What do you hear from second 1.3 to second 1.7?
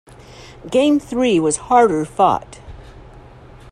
was